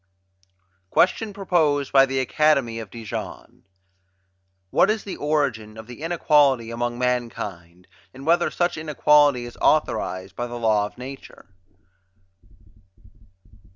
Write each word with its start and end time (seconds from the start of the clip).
QUESTION 0.89 1.31
PROPOSED 1.31 1.91
BY 1.93 2.05
THE 2.07 2.17
ACADEMY 2.21 2.79
OF 2.79 2.89
DIJON 2.89 3.65
What 4.71 4.89
is 4.89 5.03
the 5.03 5.15
Origin 5.15 5.77
of 5.77 5.85
the 5.85 6.01
Inequality 6.01 6.71
among 6.71 6.97
Mankind; 6.97 7.85
and 8.11 8.25
whether 8.25 8.49
such 8.49 8.77
Inequality 8.79 9.45
is 9.45 9.57
authorized 9.61 10.35
by 10.35 10.47
the 10.47 10.57
Law 10.57 10.87
of 10.87 10.97
Nature? 10.97 11.49